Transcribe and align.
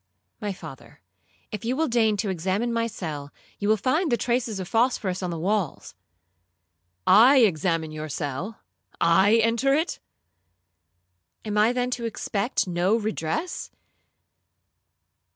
'—'My 0.41 0.51
father, 0.53 0.99
if 1.51 1.63
you 1.63 1.75
will 1.75 1.87
deign 1.87 2.17
to 2.17 2.31
examine 2.31 2.73
my 2.73 2.87
cell, 2.87 3.31
you 3.59 3.69
will 3.69 3.77
find 3.77 4.11
the 4.11 4.17
traces 4.17 4.59
of 4.59 4.67
phosphorous 4.67 5.21
on 5.21 5.29
the 5.29 5.37
walls.'—'I 5.37 7.37
examine 7.41 7.91
your 7.91 8.09
cell? 8.09 8.61
I 8.99 9.35
enter 9.35 9.75
it?'—'Am 9.75 11.55
I 11.55 11.71
then 11.71 11.91
to 11.91 12.05
expect 12.05 12.65
no 12.67 12.95
redress? 12.95 13.69